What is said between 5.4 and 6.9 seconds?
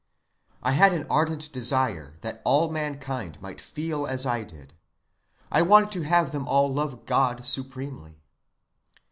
I wanted to have them all